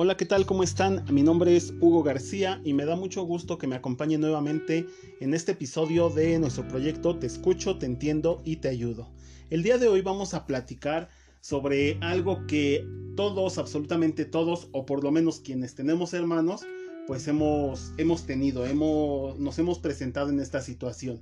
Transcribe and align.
Hola, 0.00 0.16
¿qué 0.16 0.26
tal? 0.26 0.46
¿Cómo 0.46 0.62
están? 0.62 1.04
Mi 1.12 1.24
nombre 1.24 1.56
es 1.56 1.74
Hugo 1.80 2.04
García 2.04 2.60
y 2.62 2.72
me 2.72 2.84
da 2.84 2.94
mucho 2.94 3.24
gusto 3.24 3.58
que 3.58 3.66
me 3.66 3.74
acompañen 3.74 4.20
nuevamente 4.20 4.86
en 5.18 5.34
este 5.34 5.50
episodio 5.50 6.08
de 6.08 6.38
nuestro 6.38 6.68
proyecto 6.68 7.18
Te 7.18 7.26
escucho, 7.26 7.78
te 7.78 7.86
entiendo 7.86 8.40
y 8.44 8.58
te 8.58 8.68
ayudo. 8.68 9.10
El 9.50 9.64
día 9.64 9.76
de 9.76 9.88
hoy 9.88 10.00
vamos 10.02 10.34
a 10.34 10.46
platicar 10.46 11.08
sobre 11.40 11.98
algo 12.00 12.46
que 12.46 12.86
todos, 13.16 13.58
absolutamente 13.58 14.24
todos, 14.24 14.68
o 14.70 14.86
por 14.86 15.02
lo 15.02 15.10
menos 15.10 15.40
quienes 15.40 15.74
tenemos 15.74 16.14
hermanos, 16.14 16.60
pues 17.08 17.26
hemos, 17.26 17.92
hemos 17.96 18.24
tenido, 18.24 18.66
hemos, 18.66 19.36
nos 19.40 19.58
hemos 19.58 19.80
presentado 19.80 20.30
en 20.30 20.38
esta 20.38 20.60
situación. 20.60 21.18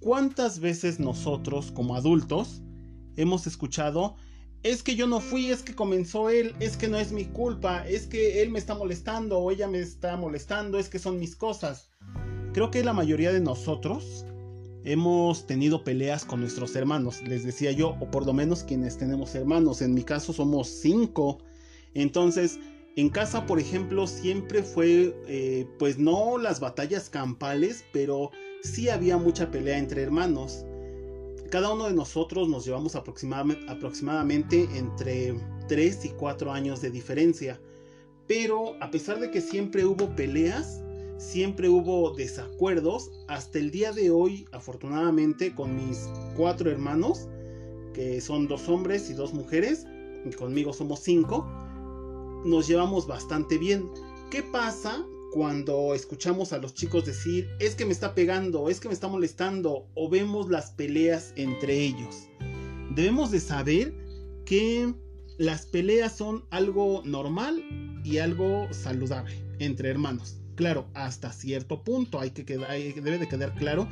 ¿Cuántas 0.00 0.58
veces 0.58 0.98
nosotros 0.98 1.70
como 1.70 1.94
adultos 1.94 2.62
hemos 3.14 3.46
escuchado 3.46 4.16
es 4.62 4.82
que 4.82 4.94
yo 4.94 5.06
no 5.06 5.20
fui, 5.20 5.50
es 5.50 5.62
que 5.62 5.74
comenzó 5.74 6.30
él, 6.30 6.54
es 6.60 6.76
que 6.76 6.88
no 6.88 6.98
es 6.98 7.12
mi 7.12 7.24
culpa, 7.24 7.86
es 7.86 8.06
que 8.06 8.42
él 8.42 8.50
me 8.50 8.58
está 8.58 8.74
molestando 8.74 9.38
o 9.38 9.50
ella 9.50 9.66
me 9.66 9.80
está 9.80 10.16
molestando, 10.16 10.78
es 10.78 10.88
que 10.88 10.98
son 10.98 11.18
mis 11.18 11.34
cosas. 11.34 11.90
Creo 12.52 12.70
que 12.70 12.84
la 12.84 12.92
mayoría 12.92 13.32
de 13.32 13.40
nosotros 13.40 14.24
hemos 14.84 15.46
tenido 15.46 15.84
peleas 15.84 16.24
con 16.24 16.40
nuestros 16.40 16.76
hermanos, 16.76 17.22
les 17.22 17.44
decía 17.44 17.72
yo, 17.72 17.96
o 18.00 18.10
por 18.10 18.24
lo 18.24 18.32
menos 18.32 18.62
quienes 18.62 18.98
tenemos 18.98 19.34
hermanos, 19.34 19.82
en 19.82 19.94
mi 19.94 20.04
caso 20.04 20.32
somos 20.32 20.68
cinco. 20.68 21.38
Entonces, 21.94 22.58
en 22.94 23.08
casa, 23.08 23.46
por 23.46 23.58
ejemplo, 23.58 24.06
siempre 24.06 24.62
fue, 24.62 25.16
eh, 25.26 25.66
pues 25.78 25.98
no 25.98 26.38
las 26.38 26.60
batallas 26.60 27.08
campales, 27.08 27.84
pero 27.92 28.30
sí 28.62 28.88
había 28.88 29.16
mucha 29.16 29.50
pelea 29.50 29.78
entre 29.78 30.02
hermanos 30.02 30.66
cada 31.52 31.70
uno 31.70 31.84
de 31.84 31.92
nosotros 31.92 32.48
nos 32.48 32.64
llevamos 32.64 32.96
aproximadamente 32.96 34.66
entre 34.74 35.38
3 35.68 36.04
y 36.06 36.08
4 36.08 36.50
años 36.50 36.80
de 36.80 36.90
diferencia. 36.90 37.60
Pero 38.26 38.82
a 38.82 38.90
pesar 38.90 39.20
de 39.20 39.30
que 39.30 39.42
siempre 39.42 39.84
hubo 39.84 40.16
peleas, 40.16 40.82
siempre 41.18 41.68
hubo 41.68 42.14
desacuerdos, 42.14 43.10
hasta 43.28 43.58
el 43.58 43.70
día 43.70 43.92
de 43.92 44.10
hoy, 44.10 44.46
afortunadamente, 44.52 45.54
con 45.54 45.76
mis 45.76 46.08
cuatro 46.38 46.70
hermanos, 46.70 47.28
que 47.92 48.22
son 48.22 48.48
dos 48.48 48.66
hombres 48.70 49.10
y 49.10 49.12
dos 49.12 49.34
mujeres, 49.34 49.84
y 50.24 50.30
conmigo 50.30 50.72
somos 50.72 51.00
cinco, 51.00 51.46
nos 52.46 52.66
llevamos 52.66 53.06
bastante 53.06 53.58
bien. 53.58 53.90
¿Qué 54.30 54.42
pasa 54.42 55.06
cuando 55.32 55.94
escuchamos 55.94 56.52
a 56.52 56.58
los 56.58 56.74
chicos 56.74 57.06
decir, 57.06 57.48
es 57.58 57.74
que 57.74 57.86
me 57.86 57.92
está 57.92 58.14
pegando, 58.14 58.68
es 58.68 58.80
que 58.80 58.88
me 58.88 58.94
está 58.94 59.08
molestando, 59.08 59.88
o 59.94 60.08
vemos 60.10 60.50
las 60.50 60.72
peleas 60.72 61.32
entre 61.36 61.74
ellos. 61.74 62.28
Debemos 62.94 63.30
de 63.30 63.40
saber 63.40 63.94
que 64.44 64.92
las 65.38 65.64
peleas 65.64 66.16
son 66.16 66.44
algo 66.50 67.02
normal 67.06 67.64
y 68.04 68.18
algo 68.18 68.68
saludable 68.72 69.42
entre 69.58 69.88
hermanos. 69.88 70.36
Claro, 70.54 70.86
hasta 70.92 71.32
cierto 71.32 71.82
punto 71.82 72.20
hay 72.20 72.30
que 72.30 72.44
debe 72.44 73.18
de 73.18 73.28
quedar 73.28 73.54
claro 73.54 73.88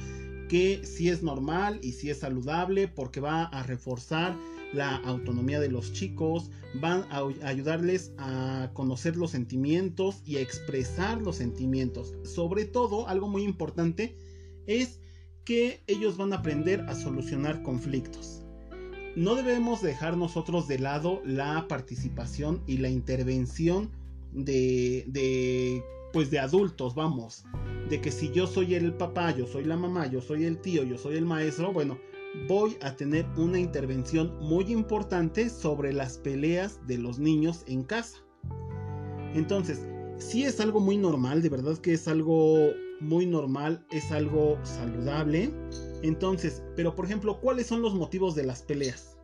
que 0.50 0.84
si 0.84 1.08
es 1.08 1.22
normal 1.22 1.78
y 1.80 1.92
si 1.92 2.10
es 2.10 2.18
saludable 2.18 2.88
porque 2.88 3.20
va 3.20 3.44
a 3.44 3.62
reforzar 3.62 4.36
la 4.72 4.96
autonomía 4.96 5.60
de 5.60 5.70
los 5.70 5.92
chicos, 5.92 6.50
van 6.74 7.06
a 7.10 7.22
ayudarles 7.44 8.12
a 8.18 8.70
conocer 8.74 9.16
los 9.16 9.30
sentimientos 9.30 10.22
y 10.26 10.38
a 10.38 10.40
expresar 10.40 11.22
los 11.22 11.36
sentimientos. 11.36 12.14
Sobre 12.24 12.64
todo, 12.64 13.06
algo 13.06 13.28
muy 13.28 13.44
importante 13.44 14.16
es 14.66 14.98
que 15.44 15.84
ellos 15.86 16.16
van 16.16 16.32
a 16.32 16.38
aprender 16.38 16.80
a 16.88 16.96
solucionar 16.96 17.62
conflictos. 17.62 18.42
No 19.14 19.36
debemos 19.36 19.82
dejar 19.82 20.16
nosotros 20.16 20.66
de 20.66 20.80
lado 20.80 21.22
la 21.24 21.68
participación 21.68 22.60
y 22.66 22.78
la 22.78 22.88
intervención 22.88 23.90
de, 24.32 25.04
de 25.06 25.84
pues 26.12 26.30
de 26.30 26.38
adultos, 26.38 26.94
vamos, 26.94 27.44
de 27.88 28.00
que 28.00 28.10
si 28.10 28.30
yo 28.30 28.46
soy 28.46 28.74
el 28.74 28.94
papá, 28.94 29.34
yo 29.36 29.46
soy 29.46 29.64
la 29.64 29.76
mamá, 29.76 30.06
yo 30.06 30.20
soy 30.20 30.44
el 30.44 30.60
tío, 30.60 30.82
yo 30.84 30.98
soy 30.98 31.16
el 31.16 31.24
maestro, 31.24 31.72
bueno, 31.72 31.98
voy 32.48 32.76
a 32.82 32.94
tener 32.96 33.26
una 33.36 33.58
intervención 33.58 34.36
muy 34.40 34.64
importante 34.72 35.50
sobre 35.50 35.92
las 35.92 36.18
peleas 36.18 36.80
de 36.86 36.98
los 36.98 37.18
niños 37.18 37.64
en 37.66 37.82
casa. 37.84 38.18
Entonces, 39.34 39.86
si 40.18 40.44
es 40.44 40.60
algo 40.60 40.80
muy 40.80 40.96
normal, 40.96 41.42
de 41.42 41.48
verdad 41.48 41.78
que 41.78 41.94
es 41.94 42.06
algo 42.08 42.70
muy 43.00 43.26
normal, 43.26 43.84
es 43.90 44.10
algo 44.12 44.58
saludable. 44.62 45.52
Entonces, 46.02 46.62
pero 46.76 46.94
por 46.94 47.06
ejemplo, 47.06 47.40
¿cuáles 47.40 47.66
son 47.66 47.82
los 47.82 47.94
motivos 47.94 48.34
de 48.34 48.44
las 48.44 48.62
peleas? 48.62 49.16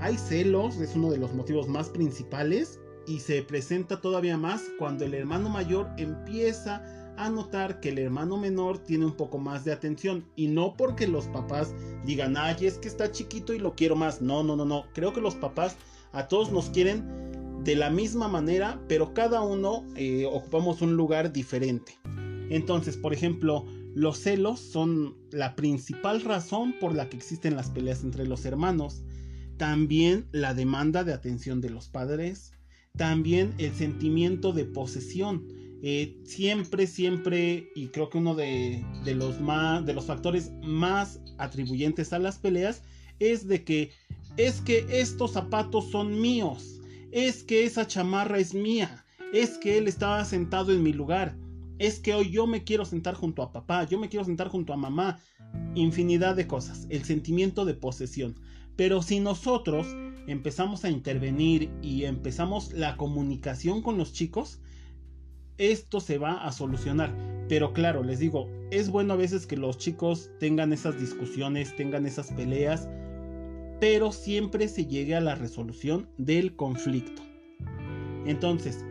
Hay 0.00 0.16
celos, 0.16 0.76
es 0.76 0.94
uno 0.94 1.10
de 1.10 1.18
los 1.18 1.34
motivos 1.34 1.68
más 1.68 1.88
principales 1.88 2.78
y 3.06 3.20
se 3.20 3.42
presenta 3.42 4.00
todavía 4.00 4.36
más 4.36 4.62
cuando 4.78 5.04
el 5.04 5.14
hermano 5.14 5.48
mayor 5.48 5.88
empieza 5.96 6.84
a 7.16 7.30
notar 7.30 7.80
que 7.80 7.88
el 7.90 7.98
hermano 7.98 8.36
menor 8.36 8.78
tiene 8.78 9.06
un 9.06 9.16
poco 9.16 9.38
más 9.38 9.64
de 9.64 9.72
atención 9.72 10.24
y 10.36 10.48
no 10.48 10.76
porque 10.76 11.06
los 11.06 11.26
papás 11.26 11.74
digan, 12.04 12.36
ay, 12.36 12.66
es 12.66 12.78
que 12.78 12.88
está 12.88 13.10
chiquito 13.10 13.54
y 13.54 13.58
lo 13.58 13.74
quiero 13.74 13.96
más. 13.96 14.20
No, 14.20 14.42
no, 14.42 14.56
no, 14.56 14.64
no. 14.64 14.84
Creo 14.92 15.12
que 15.12 15.20
los 15.20 15.34
papás 15.34 15.76
a 16.12 16.28
todos 16.28 16.52
nos 16.52 16.70
quieren 16.70 17.62
de 17.64 17.74
la 17.74 17.90
misma 17.90 18.28
manera, 18.28 18.80
pero 18.88 19.14
cada 19.14 19.40
uno 19.42 19.84
eh, 19.96 20.26
ocupamos 20.26 20.82
un 20.82 20.96
lugar 20.96 21.32
diferente. 21.32 21.98
Entonces, 22.50 22.96
por 22.96 23.12
ejemplo, 23.12 23.64
los 23.94 24.18
celos 24.18 24.60
son 24.60 25.16
la 25.30 25.56
principal 25.56 26.20
razón 26.20 26.74
por 26.78 26.94
la 26.94 27.08
que 27.08 27.16
existen 27.16 27.56
las 27.56 27.70
peleas 27.70 28.04
entre 28.04 28.26
los 28.26 28.44
hermanos. 28.44 29.02
También 29.56 30.28
la 30.32 30.52
demanda 30.52 31.02
de 31.02 31.14
atención 31.14 31.60
de 31.60 31.70
los 31.70 31.88
padres. 31.88 32.52
También 32.96 33.54
el 33.58 33.72
sentimiento 33.74 34.52
de 34.52 34.64
posesión. 34.64 35.46
Eh, 35.82 36.16
siempre, 36.24 36.86
siempre, 36.86 37.70
y 37.74 37.88
creo 37.88 38.08
que 38.08 38.18
uno 38.18 38.34
de, 38.34 38.84
los 39.04 39.40
más, 39.40 39.84
de 39.84 39.92
los 39.92 40.06
factores 40.06 40.50
más 40.62 41.20
atribuyentes 41.38 42.12
a 42.12 42.18
las 42.18 42.38
peleas 42.38 42.82
es 43.20 43.46
de 43.46 43.62
que 43.62 43.90
es 44.36 44.60
que 44.60 44.86
estos 44.90 45.32
zapatos 45.32 45.90
son 45.90 46.20
míos, 46.20 46.80
es 47.10 47.42
que 47.42 47.64
esa 47.64 47.86
chamarra 47.86 48.38
es 48.38 48.52
mía, 48.52 49.04
es 49.32 49.58
que 49.58 49.78
él 49.78 49.88
estaba 49.88 50.24
sentado 50.24 50.72
en 50.72 50.82
mi 50.82 50.92
lugar, 50.92 51.36
es 51.78 51.98
que 52.00 52.14
hoy 52.14 52.30
yo 52.30 52.46
me 52.46 52.64
quiero 52.64 52.84
sentar 52.84 53.14
junto 53.14 53.42
a 53.42 53.52
papá, 53.52 53.84
yo 53.84 53.98
me 53.98 54.08
quiero 54.08 54.24
sentar 54.24 54.48
junto 54.48 54.72
a 54.72 54.76
mamá, 54.76 55.20
infinidad 55.74 56.36
de 56.36 56.46
cosas, 56.46 56.86
el 56.90 57.04
sentimiento 57.04 57.64
de 57.64 57.74
posesión. 57.74 58.34
Pero 58.76 59.02
si 59.02 59.20
nosotros 59.20 59.86
empezamos 60.26 60.84
a 60.84 60.90
intervenir 60.90 61.70
y 61.82 62.04
empezamos 62.04 62.72
la 62.72 62.96
comunicación 62.96 63.82
con 63.82 63.96
los 63.96 64.12
chicos, 64.12 64.60
esto 65.58 66.00
se 66.00 66.18
va 66.18 66.44
a 66.44 66.52
solucionar. 66.52 67.14
Pero 67.48 67.72
claro, 67.72 68.02
les 68.02 68.18
digo, 68.18 68.48
es 68.70 68.90
bueno 68.90 69.14
a 69.14 69.16
veces 69.16 69.46
que 69.46 69.56
los 69.56 69.78
chicos 69.78 70.30
tengan 70.38 70.72
esas 70.72 71.00
discusiones, 71.00 71.74
tengan 71.76 72.04
esas 72.06 72.32
peleas, 72.32 72.88
pero 73.80 74.12
siempre 74.12 74.68
se 74.68 74.86
llegue 74.86 75.14
a 75.14 75.20
la 75.20 75.34
resolución 75.34 76.08
del 76.18 76.56
conflicto. 76.56 77.22
Entonces, 78.26 78.84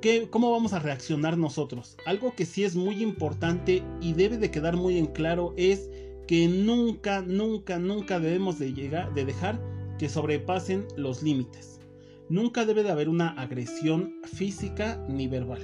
¿qué, 0.00 0.28
¿cómo 0.30 0.50
vamos 0.50 0.72
a 0.72 0.78
reaccionar 0.78 1.36
nosotros? 1.36 1.96
Algo 2.06 2.34
que 2.34 2.46
sí 2.46 2.64
es 2.64 2.74
muy 2.74 3.02
importante 3.02 3.82
y 4.00 4.14
debe 4.14 4.38
de 4.38 4.50
quedar 4.50 4.76
muy 4.76 4.98
en 4.98 5.06
claro 5.06 5.52
es 5.56 5.90
que 6.26 6.48
nunca, 6.48 7.22
nunca, 7.22 7.78
nunca 7.78 8.18
debemos 8.18 8.58
de, 8.58 8.72
llegar, 8.72 9.12
de 9.14 9.24
dejar 9.24 9.60
que 9.98 10.08
sobrepasen 10.08 10.86
los 10.96 11.22
límites. 11.22 11.80
Nunca 12.28 12.64
debe 12.64 12.82
de 12.82 12.90
haber 12.90 13.08
una 13.08 13.28
agresión 13.30 14.14
física 14.24 15.04
ni 15.08 15.28
verbal. 15.28 15.60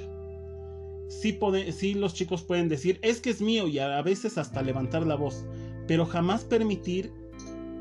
Sí, 1.09 1.95
los 1.95 2.15
chicos 2.15 2.43
pueden 2.43 2.69
decir, 2.69 2.99
es 3.03 3.21
que 3.21 3.31
es 3.31 3.41
mío 3.41 3.67
y 3.67 3.79
a 3.79 4.01
veces 4.03 4.39
hasta 4.39 4.63
levantar 4.63 5.07
la 5.07 5.17
voz, 5.17 5.45
pero 5.89 6.07
jamás 6.07 6.45
permitir 6.45 7.13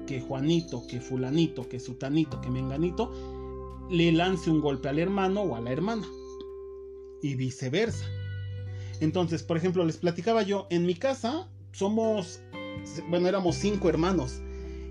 que 0.07 0.19
Juanito, 0.19 0.87
que 0.87 0.99
fulanito, 0.99 1.69
que 1.69 1.79
sutanito, 1.79 2.41
que 2.41 2.49
menganito 2.49 3.11
le 3.91 4.11
lance 4.11 4.49
un 4.49 4.61
golpe 4.61 4.89
al 4.89 4.97
hermano 4.97 5.41
o 5.41 5.55
a 5.55 5.61
la 5.61 5.71
hermana. 5.71 6.07
Y 7.21 7.35
viceversa. 7.35 8.05
Entonces, 8.99 9.43
por 9.43 9.57
ejemplo, 9.57 9.85
les 9.85 9.97
platicaba 9.97 10.41
yo, 10.41 10.65
en 10.71 10.85
mi 10.85 10.95
casa 10.95 11.47
somos, 11.71 12.41
bueno, 13.09 13.27
éramos 13.27 13.55
cinco 13.55 13.89
hermanos. 13.89 14.41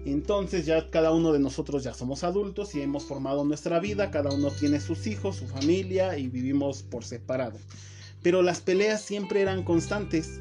Entonces 0.05 0.64
ya 0.64 0.90
cada 0.90 1.12
uno 1.12 1.32
de 1.32 1.38
nosotros 1.38 1.85
ya 1.85 1.93
somos 1.93 2.25
adultos 2.25 2.75
y 2.75 2.81
hemos 2.81 3.05
formado 3.05 3.44
nuestra 3.44 3.79
vida, 3.81 4.11
cada 4.11 4.31
uno 4.31 4.50
tiene 4.50 4.81
sus 4.81 5.06
hijos, 5.06 5.37
su 5.37 5.46
familia 5.46 6.17
y 6.17 6.29
vivimos 6.29 6.82
por 6.82 7.05
separado. 7.05 7.58
Pero 8.23 8.43
las 8.43 8.61
peleas 8.61 9.02
siempre 9.02 9.43
eran 9.43 9.64
constantes. 9.64 10.40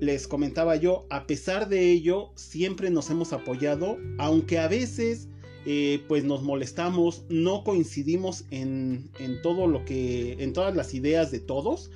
Les 0.00 0.26
comentaba 0.26 0.76
yo, 0.76 1.04
a 1.10 1.26
pesar 1.26 1.68
de 1.68 1.90
ello, 1.92 2.30
siempre 2.34 2.90
nos 2.90 3.10
hemos 3.10 3.34
apoyado, 3.34 3.98
aunque 4.18 4.58
a 4.58 4.66
veces 4.66 5.28
eh, 5.66 6.02
pues 6.08 6.24
nos 6.24 6.42
molestamos, 6.42 7.24
no 7.28 7.64
coincidimos 7.64 8.44
en, 8.50 9.10
en 9.18 9.42
todo 9.42 9.66
lo 9.66 9.84
que, 9.84 10.42
en 10.42 10.54
todas 10.54 10.74
las 10.74 10.94
ideas 10.94 11.30
de 11.30 11.40
todos, 11.40 11.90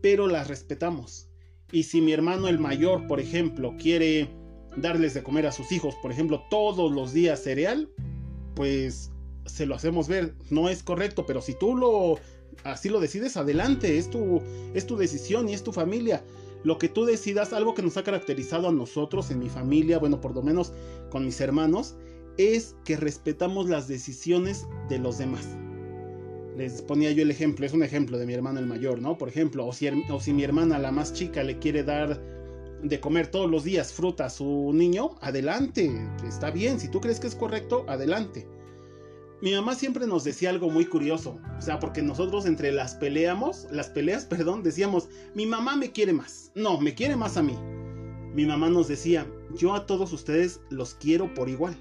pero 0.00 0.28
las 0.28 0.48
respetamos. 0.48 1.29
Y 1.72 1.84
si 1.84 2.00
mi 2.00 2.12
hermano 2.12 2.48
el 2.48 2.58
mayor, 2.58 3.06
por 3.06 3.20
ejemplo, 3.20 3.74
quiere 3.78 4.28
darles 4.76 5.14
de 5.14 5.22
comer 5.22 5.46
a 5.46 5.52
sus 5.52 5.72
hijos, 5.72 5.94
por 6.02 6.12
ejemplo, 6.12 6.44
todos 6.50 6.92
los 6.92 7.12
días 7.12 7.42
cereal, 7.42 7.90
pues 8.54 9.10
se 9.46 9.66
lo 9.66 9.74
hacemos 9.74 10.08
ver, 10.08 10.34
no 10.50 10.68
es 10.68 10.82
correcto, 10.82 11.26
pero 11.26 11.40
si 11.40 11.54
tú 11.54 11.76
lo 11.76 12.18
así 12.64 12.88
lo 12.88 13.00
decides, 13.00 13.36
adelante, 13.36 13.98
es 13.98 14.10
tu, 14.10 14.42
es 14.74 14.86
tu 14.86 14.96
decisión 14.96 15.48
y 15.48 15.54
es 15.54 15.62
tu 15.62 15.72
familia. 15.72 16.22
Lo 16.62 16.78
que 16.78 16.88
tú 16.88 17.04
decidas, 17.04 17.52
algo 17.52 17.74
que 17.74 17.82
nos 17.82 17.96
ha 17.96 18.04
caracterizado 18.04 18.68
a 18.68 18.72
nosotros, 18.72 19.30
en 19.30 19.38
mi 19.38 19.48
familia, 19.48 19.98
bueno, 19.98 20.20
por 20.20 20.34
lo 20.34 20.42
menos 20.42 20.72
con 21.10 21.24
mis 21.24 21.40
hermanos, 21.40 21.96
es 22.36 22.76
que 22.84 22.96
respetamos 22.96 23.68
las 23.68 23.88
decisiones 23.88 24.66
de 24.88 24.98
los 24.98 25.18
demás. 25.18 25.46
Les 26.60 26.82
ponía 26.82 27.10
yo 27.10 27.22
el 27.22 27.30
ejemplo, 27.30 27.64
es 27.64 27.72
un 27.72 27.82
ejemplo 27.82 28.18
de 28.18 28.26
mi 28.26 28.34
hermano 28.34 28.60
el 28.60 28.66
mayor, 28.66 29.00
¿no? 29.00 29.16
Por 29.16 29.30
ejemplo, 29.30 29.66
o 29.66 29.72
si, 29.72 29.90
mi 30.34 30.44
hermana, 30.44 30.78
la 30.78 30.92
más 30.92 31.14
chica, 31.14 31.42
le 31.42 31.58
quiere 31.58 31.84
dar 31.84 32.20
de 32.82 33.00
comer 33.00 33.28
todos 33.28 33.50
los 33.50 33.64
días 33.64 33.94
fruta 33.94 34.26
a 34.26 34.30
su 34.30 34.70
niño, 34.74 35.16
adelante, 35.22 35.90
está 36.22 36.50
bien, 36.50 36.78
si 36.78 36.88
tú 36.90 37.00
crees 37.00 37.18
que 37.18 37.28
es 37.28 37.34
correcto, 37.34 37.86
adelante. 37.88 38.46
Mi 39.40 39.54
mamá 39.54 39.74
siempre 39.74 40.06
nos 40.06 40.22
decía 40.22 40.50
algo 40.50 40.68
muy 40.68 40.84
curioso, 40.84 41.38
o 41.56 41.62
sea, 41.62 41.80
porque 41.80 42.02
nosotros 42.02 42.44
entre 42.44 42.72
las 42.72 42.94
peleamos, 42.94 43.66
las 43.70 43.88
peleas, 43.88 44.24
perdón, 44.26 44.62
decíamos, 44.62 45.08
mi 45.34 45.46
mamá 45.46 45.76
me 45.76 45.92
quiere 45.92 46.12
más, 46.12 46.52
no, 46.54 46.78
me 46.78 46.92
quiere 46.92 47.16
más 47.16 47.38
a 47.38 47.42
mí. 47.42 47.56
Mi 48.34 48.44
mamá 48.44 48.68
nos 48.68 48.86
decía, 48.86 49.26
yo 49.56 49.72
a 49.72 49.86
todos 49.86 50.12
ustedes 50.12 50.60
los 50.68 50.92
quiero 50.92 51.32
por 51.32 51.48
igual. 51.48 51.74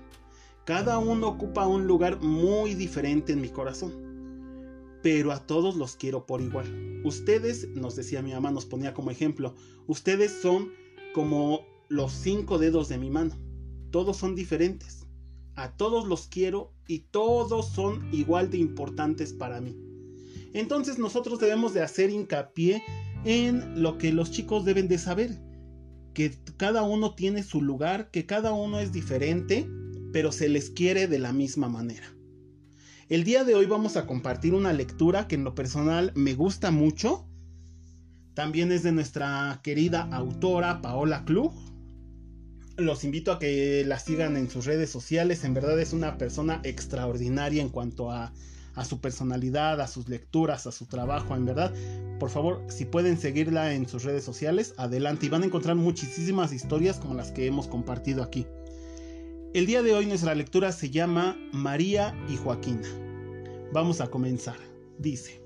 Cada 0.64 1.00
uno 1.00 1.28
ocupa 1.28 1.68
un 1.68 1.86
lugar 1.86 2.22
muy 2.22 2.76
diferente 2.76 3.34
en 3.34 3.42
mi 3.42 3.50
corazón, 3.50 4.09
pero 5.02 5.32
a 5.32 5.46
todos 5.46 5.76
los 5.76 5.96
quiero 5.96 6.26
por 6.26 6.42
igual. 6.42 7.02
Ustedes, 7.04 7.68
nos 7.70 7.96
decía 7.96 8.22
mi 8.22 8.34
mamá, 8.34 8.52
nos 8.52 8.66
ponía 8.66 8.94
como 8.94 9.12
ejemplo, 9.12 9.56
ustedes 9.88 10.32
son 10.42 10.72
como 11.14 11.62
los 11.88 12.12
cinco 12.12 12.58
dedos 12.58 12.90
de 12.90 12.98
mi 12.98 13.10
mano, 13.10 13.38
todos 13.92 14.18
son 14.18 14.36
diferentes 14.36 15.00
a 15.60 15.76
todos 15.76 16.08
los 16.08 16.28
quiero 16.28 16.74
y 16.88 17.00
todos 17.00 17.68
son 17.70 18.08
igual 18.14 18.50
de 18.50 18.58
importantes 18.58 19.34
para 19.34 19.60
mí. 19.60 19.78
Entonces 20.54 20.98
nosotros 20.98 21.40
debemos 21.40 21.74
de 21.74 21.82
hacer 21.82 22.10
hincapié 22.10 22.82
en 23.26 23.84
lo 23.84 23.98
que 23.98 24.14
los 24.14 24.32
chicos 24.32 24.64
deben 24.64 24.88
de 24.88 24.98
saber, 24.98 25.38
que 26.14 26.34
cada 26.56 26.84
uno 26.84 27.14
tiene 27.14 27.44
su 27.44 27.62
lugar, 27.62 28.10
que 28.10 28.26
cada 28.26 28.54
uno 28.54 28.80
es 28.80 28.94
diferente, 28.94 29.70
pero 30.14 30.32
se 30.32 30.48
les 30.48 30.70
quiere 30.70 31.08
de 31.08 31.20
la 31.20 31.34
misma 31.34 31.68
manera. 31.68 32.16
El 33.10 33.24
día 33.24 33.44
de 33.44 33.56
hoy 33.56 33.66
vamos 33.66 33.98
a 33.98 34.06
compartir 34.06 34.54
una 34.54 34.72
lectura 34.72 35.28
que 35.28 35.34
en 35.34 35.44
lo 35.44 35.56
personal 35.56 36.12
me 36.14 36.36
gusta 36.36 36.70
mucho. 36.70 37.26
También 38.36 38.72
es 38.72 38.84
de 38.84 38.92
nuestra 38.92 39.60
querida 39.64 40.08
autora 40.12 40.80
Paola 40.82 41.26
Klug 41.26 41.52
los 42.78 43.04
invito 43.04 43.32
a 43.32 43.40
que 43.40 43.84
la 43.86 44.00
sigan 44.00 44.38
en 44.38 44.50
sus 44.50 44.66
redes 44.66 44.90
sociales. 44.90 45.44
En 45.44 45.54
verdad 45.54 45.80
es 45.80 45.92
una 45.92 46.18
persona 46.18 46.62
extraordinaria 46.64 47.62
en 47.62 47.70
cuanto 47.70 48.12
a, 48.12 48.32
su 48.88 49.02
personalidad, 49.02 49.82
a 49.82 49.88
sus 49.88 50.08
lecturas, 50.08 50.68
a 50.68 50.72
su 50.72 50.86
trabajo. 50.86 51.36
En 51.36 51.46
verdad, 51.46 51.74
por 52.20 52.30
favor, 52.30 52.64
si 52.70 52.86
pueden 52.86 53.18
seguirla 53.18 53.74
en 53.74 53.90
sus 53.90 54.04
redes 54.04 54.24
sociales, 54.24 54.74
adelante. 54.78 55.26
Y 55.26 55.30
van 55.30 55.44
a 55.44 55.48
encontrar 55.48 55.76
muchísimas 55.76 56.54
historias 56.54 56.98
como 57.00 57.16
las 57.16 57.32
que 57.32 57.46
hemos 57.48 57.68
compartido 57.68 58.24
aquí. 58.24 58.46
El 59.52 59.66
día 59.66 59.82
de 59.82 59.96
hoy 59.96 60.06
nuestra 60.06 60.36
lectura 60.36 60.72
se 60.72 60.92
llama 60.92 61.36
María 61.52 62.16
y 62.30 62.38
Joaquina. 62.38 62.88
Vamos 63.74 64.00
a 64.00 64.08
comenzar. 64.12 64.58
Dice. 65.00 65.42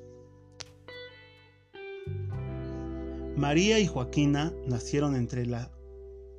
María 3.38 3.80
y 3.80 3.88
Joaquina 3.88 4.54
nacieron 4.68 5.16
entre 5.16 5.46
la 5.46 5.72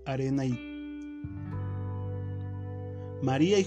arena 0.04 0.44
y 0.44 0.52
María 3.22 3.58
y, 3.58 3.66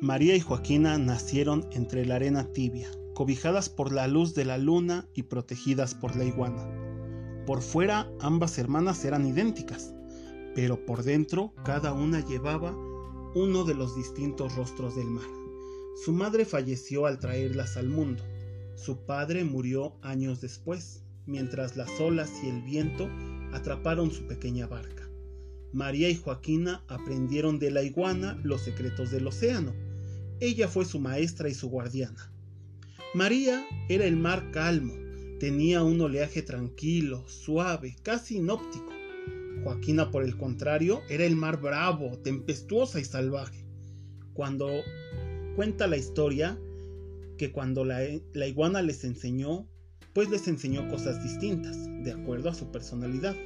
María 0.00 0.36
y 0.36 0.40
Joaquina 0.40 0.98
nacieron 0.98 1.66
entre 1.72 2.06
la 2.06 2.14
arena 2.14 2.44
tibia, 2.52 2.88
cobijadas 3.14 3.68
por 3.68 3.90
la 3.90 4.06
luz 4.06 4.34
de 4.34 4.44
la 4.44 4.56
luna 4.56 5.08
y 5.14 5.24
protegidas 5.24 5.96
por 5.96 6.14
la 6.14 6.24
iguana. 6.24 6.64
Por 7.44 7.60
fuera 7.60 8.08
ambas 8.20 8.56
hermanas 8.56 9.04
eran 9.04 9.26
idénticas, 9.26 9.92
pero 10.54 10.84
por 10.84 11.02
dentro 11.02 11.54
cada 11.64 11.92
una 11.92 12.24
llevaba 12.24 12.76
uno 13.34 13.64
de 13.64 13.74
los 13.74 13.96
distintos 13.96 14.54
rostros 14.56 14.96
del 14.96 15.06
mar. 15.06 15.26
Su 16.04 16.12
madre 16.12 16.44
falleció 16.44 17.06
al 17.06 17.18
traerlas 17.18 17.76
al 17.76 17.88
mundo. 17.88 18.22
Su 18.76 19.04
padre 19.06 19.44
murió 19.44 19.96
años 20.02 20.40
después, 20.40 21.02
mientras 21.26 21.76
las 21.76 22.00
olas 22.00 22.30
y 22.42 22.48
el 22.48 22.62
viento 22.62 23.08
atraparon 23.52 24.10
su 24.10 24.26
pequeña 24.26 24.66
barca. 24.66 25.08
María 25.72 26.10
y 26.10 26.16
Joaquina 26.16 26.84
aprendieron 26.88 27.58
de 27.58 27.70
la 27.70 27.82
iguana 27.82 28.38
los 28.42 28.60
secretos 28.62 29.10
del 29.10 29.26
océano. 29.26 29.72
Ella 30.40 30.68
fue 30.68 30.84
su 30.84 30.98
maestra 31.00 31.48
y 31.48 31.54
su 31.54 31.70
guardiana. 31.70 32.30
María 33.14 33.66
era 33.88 34.04
el 34.04 34.16
mar 34.16 34.50
calmo, 34.50 34.94
tenía 35.38 35.82
un 35.82 36.00
oleaje 36.00 36.42
tranquilo, 36.42 37.26
suave, 37.26 37.96
casi 38.02 38.36
inóptico. 38.36 38.91
Joaquina, 39.62 40.10
por 40.10 40.24
el 40.24 40.36
contrario, 40.36 41.02
era 41.08 41.24
el 41.24 41.36
mar 41.36 41.60
bravo, 41.60 42.18
tempestuosa 42.18 43.00
y 43.00 43.04
salvaje. 43.04 43.64
Cuando 44.34 44.68
cuenta 45.56 45.86
la 45.86 45.96
historia 45.96 46.58
que 47.38 47.52
cuando 47.52 47.84
la, 47.84 48.00
la 48.32 48.46
iguana 48.46 48.82
les 48.82 49.04
enseñó, 49.04 49.68
pues 50.12 50.28
les 50.30 50.48
enseñó 50.48 50.88
cosas 50.88 51.22
distintas, 51.22 51.76
de 52.04 52.12
acuerdo 52.12 52.50
a 52.50 52.54
su 52.54 52.70
personalidad. 52.70 53.36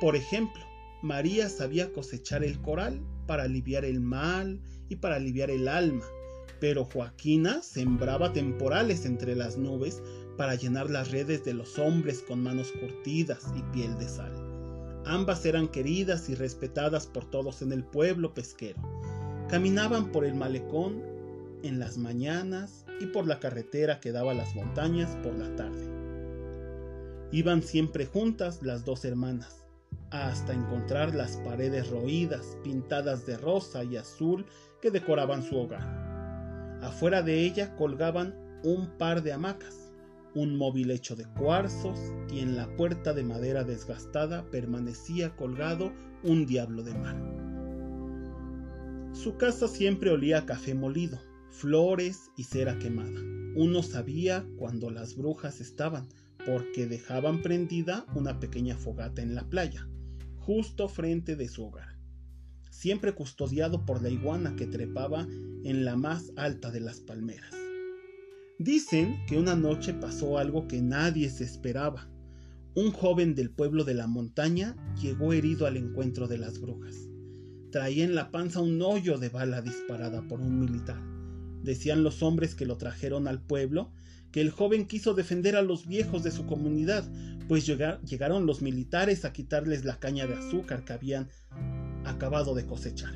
Por 0.00 0.16
ejemplo, 0.16 0.62
María 1.02 1.48
sabía 1.48 1.92
cosechar 1.92 2.44
el 2.44 2.60
coral 2.60 3.00
para 3.26 3.44
aliviar 3.44 3.84
el 3.84 4.00
mal 4.00 4.60
y 4.88 4.96
para 4.96 5.16
aliviar 5.16 5.50
el 5.50 5.68
alma, 5.68 6.04
pero 6.60 6.84
Joaquina 6.84 7.62
sembraba 7.62 8.32
temporales 8.32 9.04
entre 9.04 9.34
las 9.34 9.56
nubes 9.56 10.02
para 10.36 10.54
llenar 10.54 10.90
las 10.90 11.10
redes 11.10 11.44
de 11.44 11.54
los 11.54 11.78
hombres 11.78 12.22
con 12.26 12.42
manos 12.42 12.72
curtidas 12.72 13.44
y 13.56 13.62
piel 13.72 13.98
de 13.98 14.08
sal. 14.08 14.41
Ambas 15.04 15.44
eran 15.46 15.68
queridas 15.68 16.28
y 16.28 16.34
respetadas 16.34 17.06
por 17.06 17.24
todos 17.24 17.62
en 17.62 17.72
el 17.72 17.84
pueblo 17.84 18.34
pesquero. 18.34 18.80
Caminaban 19.48 20.12
por 20.12 20.24
el 20.24 20.34
malecón 20.34 21.02
en 21.62 21.78
las 21.78 21.98
mañanas 21.98 22.86
y 23.00 23.06
por 23.06 23.26
la 23.26 23.40
carretera 23.40 24.00
que 24.00 24.12
daba 24.12 24.32
a 24.32 24.34
las 24.34 24.54
montañas 24.54 25.16
por 25.22 25.34
la 25.34 25.54
tarde. 25.56 25.90
Iban 27.32 27.62
siempre 27.62 28.06
juntas 28.06 28.62
las 28.62 28.84
dos 28.84 29.04
hermanas 29.04 29.62
hasta 30.10 30.52
encontrar 30.52 31.14
las 31.14 31.38
paredes 31.38 31.88
roídas, 31.88 32.58
pintadas 32.62 33.26
de 33.26 33.38
rosa 33.38 33.82
y 33.82 33.96
azul 33.96 34.44
que 34.80 34.90
decoraban 34.90 35.42
su 35.42 35.56
hogar. 35.56 36.78
Afuera 36.82 37.22
de 37.22 37.40
ella 37.40 37.74
colgaban 37.76 38.34
un 38.62 38.98
par 38.98 39.22
de 39.22 39.32
hamacas, 39.32 39.81
un 40.34 40.56
móvil 40.56 40.90
hecho 40.90 41.16
de 41.16 41.24
cuarzos 41.24 41.98
y 42.30 42.40
en 42.40 42.56
la 42.56 42.74
puerta 42.76 43.12
de 43.12 43.22
madera 43.22 43.64
desgastada 43.64 44.50
permanecía 44.50 45.36
colgado 45.36 45.92
un 46.22 46.46
diablo 46.46 46.82
de 46.82 46.94
mar. 46.94 47.16
Su 49.12 49.36
casa 49.36 49.68
siempre 49.68 50.10
olía 50.10 50.38
a 50.38 50.46
café 50.46 50.74
molido, 50.74 51.20
flores 51.50 52.30
y 52.36 52.44
cera 52.44 52.78
quemada. 52.78 53.20
Uno 53.54 53.82
sabía 53.82 54.46
cuando 54.56 54.90
las 54.90 55.16
brujas 55.16 55.60
estaban, 55.60 56.08
porque 56.46 56.86
dejaban 56.86 57.42
prendida 57.42 58.06
una 58.14 58.40
pequeña 58.40 58.76
fogata 58.76 59.22
en 59.22 59.34
la 59.34 59.48
playa 59.48 59.86
justo 60.42 60.88
frente 60.88 61.36
de 61.36 61.48
su 61.48 61.64
hogar, 61.64 61.96
siempre 62.70 63.14
custodiado 63.14 63.86
por 63.86 64.02
la 64.02 64.10
iguana 64.10 64.56
que 64.56 64.66
trepaba 64.66 65.26
en 65.64 65.84
la 65.84 65.96
más 65.96 66.32
alta 66.36 66.70
de 66.70 66.80
las 66.80 67.00
palmeras. 67.00 67.61
Dicen 68.58 69.24
que 69.26 69.38
una 69.38 69.56
noche 69.56 69.94
pasó 69.94 70.38
algo 70.38 70.68
que 70.68 70.82
nadie 70.82 71.30
se 71.30 71.42
esperaba. 71.42 72.08
Un 72.74 72.92
joven 72.92 73.34
del 73.34 73.50
pueblo 73.50 73.82
de 73.82 73.94
la 73.94 74.06
montaña 74.06 74.76
llegó 75.00 75.32
herido 75.32 75.66
al 75.66 75.78
encuentro 75.78 76.28
de 76.28 76.38
las 76.38 76.60
brujas. 76.60 77.08
Traía 77.70 78.04
en 78.04 78.14
la 78.14 78.30
panza 78.30 78.60
un 78.60 78.80
hoyo 78.82 79.18
de 79.18 79.30
bala 79.30 79.62
disparada 79.62 80.28
por 80.28 80.40
un 80.40 80.60
militar. 80.60 81.02
Decían 81.62 82.04
los 82.04 82.22
hombres 82.22 82.54
que 82.54 82.66
lo 82.66 82.76
trajeron 82.76 83.26
al 83.26 83.42
pueblo 83.42 83.90
que 84.30 84.42
el 84.42 84.50
joven 84.50 84.86
quiso 84.86 85.14
defender 85.14 85.56
a 85.56 85.62
los 85.62 85.86
viejos 85.86 86.22
de 86.22 86.30
su 86.30 86.46
comunidad, 86.46 87.10
pues 87.48 87.66
llegaron 87.66 88.46
los 88.46 88.62
militares 88.62 89.24
a 89.24 89.32
quitarles 89.32 89.84
la 89.84 89.98
caña 89.98 90.26
de 90.26 90.34
azúcar 90.34 90.84
que 90.84 90.92
habían 90.92 91.28
acabado 92.04 92.54
de 92.54 92.66
cosechar. 92.66 93.14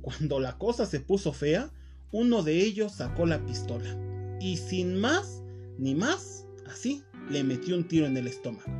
Cuando 0.00 0.40
la 0.40 0.58
cosa 0.58 0.84
se 0.84 1.00
puso 1.00 1.32
fea, 1.32 1.72
uno 2.10 2.42
de 2.42 2.60
ellos 2.60 2.92
sacó 2.92 3.24
la 3.26 3.44
pistola 3.44 4.11
y 4.42 4.56
sin 4.56 4.98
más 4.98 5.42
ni 5.78 5.94
más, 5.94 6.46
así, 6.66 7.02
le 7.30 7.44
metió 7.44 7.76
un 7.76 7.86
tiro 7.86 8.06
en 8.06 8.16
el 8.16 8.26
estómago. 8.26 8.70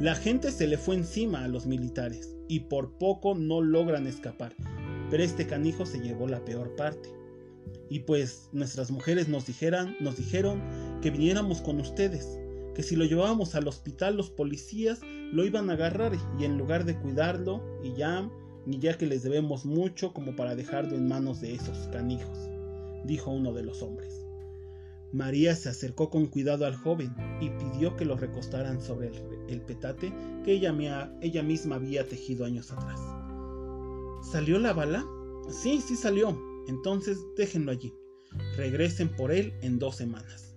La 0.00 0.14
gente 0.14 0.50
se 0.50 0.66
le 0.66 0.78
fue 0.78 0.96
encima 0.96 1.44
a 1.44 1.48
los 1.48 1.66
militares 1.66 2.34
y 2.48 2.60
por 2.60 2.96
poco 2.98 3.34
no 3.34 3.60
logran 3.60 4.06
escapar, 4.06 4.54
pero 5.10 5.22
este 5.22 5.46
canijo 5.46 5.84
se 5.84 6.00
llevó 6.00 6.26
la 6.26 6.44
peor 6.44 6.74
parte. 6.74 7.10
Y 7.90 8.00
pues 8.00 8.48
nuestras 8.52 8.90
mujeres 8.90 9.28
nos 9.28 9.46
dijeran, 9.46 9.94
nos 10.00 10.16
dijeron 10.16 10.62
que 11.02 11.10
viniéramos 11.10 11.60
con 11.60 11.80
ustedes, 11.80 12.38
que 12.74 12.82
si 12.82 12.96
lo 12.96 13.04
llevábamos 13.04 13.54
al 13.54 13.68
hospital 13.68 14.16
los 14.16 14.30
policías 14.30 15.00
lo 15.32 15.44
iban 15.44 15.68
a 15.68 15.74
agarrar 15.74 16.12
y 16.38 16.44
en 16.44 16.56
lugar 16.58 16.84
de 16.84 16.98
cuidarlo 16.98 17.62
y 17.82 17.94
ya 17.94 18.28
ni 18.66 18.78
ya 18.78 18.96
que 18.96 19.06
les 19.06 19.22
debemos 19.22 19.66
mucho 19.66 20.14
como 20.14 20.34
para 20.34 20.56
dejarlo 20.56 20.96
en 20.96 21.08
manos 21.08 21.40
de 21.40 21.54
esos 21.54 21.76
canijos, 21.88 22.48
dijo 23.04 23.30
uno 23.30 23.52
de 23.52 23.62
los 23.62 23.82
hombres. 23.82 24.23
María 25.14 25.54
se 25.54 25.68
acercó 25.68 26.10
con 26.10 26.26
cuidado 26.26 26.66
al 26.66 26.74
joven 26.74 27.14
y 27.40 27.48
pidió 27.50 27.94
que 27.94 28.04
lo 28.04 28.16
recostaran 28.16 28.82
sobre 28.82 29.12
el, 29.48 29.60
petate 29.60 30.12
que 30.44 30.54
ella, 30.54 30.74
ella 31.20 31.42
misma 31.44 31.76
había 31.76 32.08
tejido 32.08 32.44
años 32.44 32.72
atrás. 32.72 33.00
¿Salió 34.32 34.58
la 34.58 34.72
bala? 34.72 35.06
Sí, 35.48 35.80
sí 35.80 35.94
salió. 35.94 36.36
Entonces 36.66 37.16
déjenlo 37.36 37.70
allí. 37.70 37.94
Regresen 38.56 39.08
por 39.08 39.30
él 39.30 39.54
en 39.62 39.78
dos 39.78 39.94
semanas. 39.94 40.56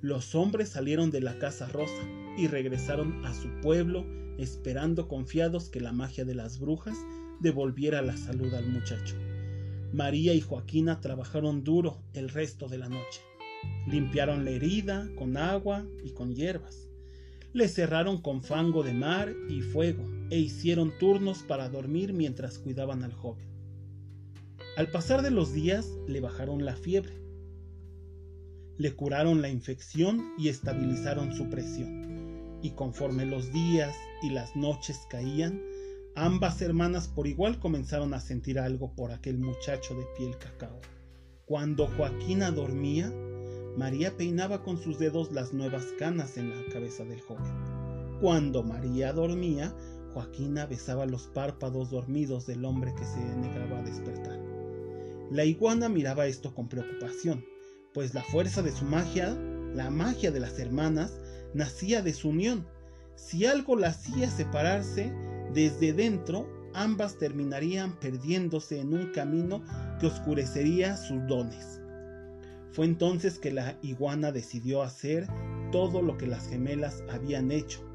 Los 0.00 0.34
hombres 0.34 0.70
salieron 0.70 1.12
de 1.12 1.20
la 1.20 1.38
casa 1.38 1.68
rosa 1.68 2.02
y 2.36 2.48
regresaron 2.48 3.24
a 3.24 3.32
su 3.32 3.48
pueblo 3.60 4.04
esperando 4.38 5.06
confiados 5.06 5.68
que 5.68 5.80
la 5.80 5.92
magia 5.92 6.24
de 6.24 6.34
las 6.34 6.58
brujas 6.58 6.98
devolviera 7.38 8.02
la 8.02 8.16
salud 8.16 8.52
al 8.54 8.66
muchacho. 8.66 9.14
María 9.92 10.34
y 10.34 10.40
Joaquina 10.40 11.00
trabajaron 11.00 11.62
duro 11.62 12.02
el 12.12 12.28
resto 12.28 12.66
de 12.66 12.78
la 12.78 12.88
noche. 12.88 13.20
Limpiaron 13.86 14.44
la 14.44 14.50
herida 14.50 15.08
con 15.16 15.36
agua 15.36 15.86
y 16.02 16.12
con 16.12 16.34
hierbas. 16.34 16.88
Le 17.52 17.68
cerraron 17.68 18.20
con 18.20 18.42
fango 18.42 18.82
de 18.82 18.94
mar 18.94 19.32
y 19.48 19.60
fuego 19.60 20.04
e 20.30 20.38
hicieron 20.38 20.92
turnos 20.98 21.42
para 21.42 21.68
dormir 21.68 22.12
mientras 22.12 22.58
cuidaban 22.58 23.04
al 23.04 23.12
joven. 23.12 23.46
Al 24.76 24.90
pasar 24.90 25.22
de 25.22 25.30
los 25.30 25.52
días 25.52 25.86
le 26.08 26.20
bajaron 26.20 26.64
la 26.64 26.74
fiebre. 26.74 27.14
Le 28.76 28.96
curaron 28.96 29.40
la 29.40 29.48
infección 29.48 30.32
y 30.36 30.48
estabilizaron 30.48 31.32
su 31.32 31.48
presión. 31.48 32.58
Y 32.60 32.70
conforme 32.70 33.24
los 33.24 33.52
días 33.52 33.94
y 34.22 34.30
las 34.30 34.56
noches 34.56 34.98
caían, 35.08 35.62
ambas 36.16 36.60
hermanas 36.60 37.06
por 37.06 37.28
igual 37.28 37.60
comenzaron 37.60 38.14
a 38.14 38.20
sentir 38.20 38.58
algo 38.58 38.92
por 38.96 39.12
aquel 39.12 39.38
muchacho 39.38 39.94
de 39.94 40.04
piel 40.16 40.36
cacao. 40.38 40.80
Cuando 41.44 41.86
Joaquina 41.86 42.50
dormía, 42.50 43.12
María 43.76 44.16
peinaba 44.16 44.62
con 44.62 44.78
sus 44.78 44.98
dedos 44.98 45.32
las 45.32 45.52
nuevas 45.52 45.86
canas 45.98 46.36
en 46.36 46.50
la 46.50 46.72
cabeza 46.72 47.04
del 47.04 47.20
joven. 47.20 47.52
Cuando 48.20 48.62
María 48.62 49.12
dormía, 49.12 49.74
Joaquina 50.12 50.66
besaba 50.66 51.06
los 51.06 51.26
párpados 51.26 51.90
dormidos 51.90 52.46
del 52.46 52.64
hombre 52.64 52.94
que 52.94 53.04
se 53.04 53.18
negaba 53.18 53.80
a 53.80 53.82
despertar. 53.82 54.38
La 55.32 55.44
iguana 55.44 55.88
miraba 55.88 56.26
esto 56.26 56.54
con 56.54 56.68
preocupación, 56.68 57.44
pues 57.92 58.14
la 58.14 58.22
fuerza 58.22 58.62
de 58.62 58.70
su 58.70 58.84
magia, 58.84 59.36
la 59.74 59.90
magia 59.90 60.30
de 60.30 60.38
las 60.38 60.58
hermanas, 60.60 61.18
nacía 61.52 62.00
de 62.00 62.12
su 62.12 62.28
unión. 62.28 62.66
Si 63.16 63.44
algo 63.44 63.76
la 63.76 63.88
hacía 63.88 64.30
separarse, 64.30 65.12
desde 65.52 65.92
dentro 65.92 66.46
ambas 66.74 67.18
terminarían 67.18 67.98
perdiéndose 67.98 68.80
en 68.80 68.94
un 68.94 69.12
camino 69.12 69.64
que 69.98 70.06
oscurecería 70.06 70.96
sus 70.96 71.26
dones. 71.26 71.80
Fue 72.74 72.86
entonces 72.86 73.38
que 73.38 73.52
la 73.52 73.78
iguana 73.82 74.32
decidió 74.32 74.82
hacer 74.82 75.28
todo 75.70 76.02
lo 76.02 76.18
que 76.18 76.26
las 76.26 76.48
gemelas 76.48 77.04
habían 77.08 77.52
hecho 77.52 77.88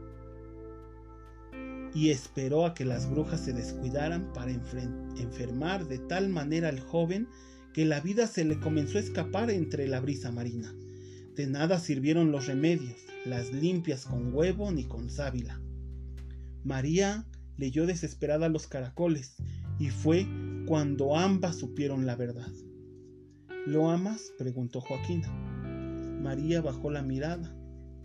y 1.94 2.12
esperó 2.12 2.66
a 2.66 2.74
que 2.74 2.86
las 2.86 3.10
brujas 3.10 3.42
se 3.42 3.52
descuidaran 3.52 4.32
para 4.32 4.52
enfermar 4.52 5.86
de 5.86 5.98
tal 6.00 6.30
manera 6.30 6.70
al 6.70 6.80
joven 6.80 7.28
que 7.74 7.84
la 7.84 8.00
vida 8.00 8.26
se 8.26 8.46
le 8.46 8.58
comenzó 8.62 9.00
a 9.00 9.02
escapar 9.02 9.50
entre 9.52 9.86
la 9.86 10.00
brisa 10.00 10.32
marina. 10.32 10.74
De 11.36 11.46
nada 11.46 11.78
sirvieron 11.80 12.32
los 12.32 12.48
remedios, 12.48 13.02
las 13.26 13.52
limpias 13.52 14.06
con 14.06 14.34
huevo 14.34 14.72
ni 14.72 14.86
con 14.86 15.10
sábila. 15.10 15.60
María 16.64 17.26
leyó 17.58 17.86
desesperada 17.86 18.48
los 18.48 18.68
caracoles 18.68 19.36
y 19.78 19.90
fue 19.90 20.26
cuando 20.66 21.18
ambas 21.18 21.58
supieron 21.58 22.06
la 22.06 22.16
verdad. 22.16 22.52
¿Lo 23.66 23.90
amas? 23.90 24.32
preguntó 24.38 24.82
Joaquina. 24.82 25.28
María 26.22 26.62
bajó 26.62 26.90
la 26.90 27.02
mirada, 27.02 27.56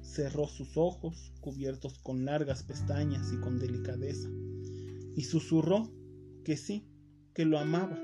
cerró 0.03 0.47
sus 0.49 0.77
ojos, 0.77 1.33
cubiertos 1.41 1.99
con 1.99 2.25
largas 2.25 2.65
pestañas 2.65 3.33
y 3.33 3.39
con 3.39 3.59
delicadeza, 3.59 4.29
y 5.17 5.23
susurró 5.23 5.91
que 6.45 6.57
sí, 6.57 6.89
que 7.35 7.45
lo 7.45 7.59
amaba, 7.59 7.99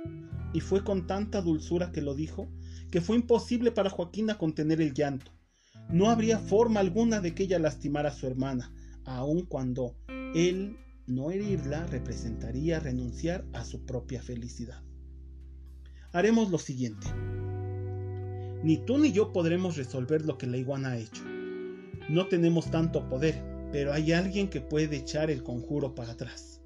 y 0.53 0.61
fue 0.61 0.85
con 0.85 1.07
tanta 1.07 1.43
dulzura 1.43 1.93
que 1.93 2.03
lo 2.03 2.15
dijo, 2.15 2.49
que 2.91 3.01
fue 3.01 3.17
imposible 3.17 3.73
para 3.73 3.91
Joaquina 3.91 4.39
contener 4.39 4.81
el 4.81 4.95
llanto. 4.95 5.33
No 5.91 6.09
habría 6.09 6.39
forma 6.39 6.81
alguna 6.81 7.21
de 7.21 7.35
que 7.35 7.45
ella 7.45 7.59
lastimara 7.59 8.11
a 8.11 8.15
su 8.15 8.27
hermana, 8.27 8.73
aun 9.05 9.45
cuando 9.45 9.97
él 10.35 10.77
no 11.07 11.31
herirla 11.31 11.87
representaría 11.87 12.79
renunciar 12.79 13.45
a 13.53 13.65
su 13.65 13.85
propia 13.85 14.23
felicidad. 14.23 14.83
Haremos 16.13 16.51
lo 16.51 16.59
siguiente. 16.59 17.07
Ni 18.63 18.77
tú 18.77 18.99
ni 18.99 19.13
yo 19.13 19.33
podremos 19.33 19.77
resolver 19.77 20.25
lo 20.25 20.37
que 20.37 20.47
la 20.47 20.59
iguana 20.59 20.91
ha 20.91 20.99
hecho. 20.99 21.23
No 22.11 22.27
tenemos 22.27 22.71
tanto 22.71 23.09
poder, 23.09 23.43
pero 23.73 23.93
hay 23.93 24.13
alguien 24.13 24.49
que 24.49 24.61
puede 24.61 24.97
echar 24.97 25.31
el 25.31 25.43
conjuro 25.43 25.95
para 25.95 26.13
atrás. 26.13 26.61